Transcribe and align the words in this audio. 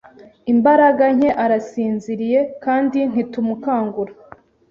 imbaraga 0.53 1.05
nke 1.15 1.29
arasinziriye 1.43 2.39
kandi 2.63 2.99
ntitumukangura 3.11 4.11